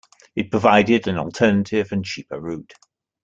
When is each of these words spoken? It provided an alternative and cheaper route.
It 0.35 0.49
provided 0.49 1.07
an 1.07 1.19
alternative 1.19 1.91
and 1.91 2.03
cheaper 2.03 2.39
route. 2.41 2.73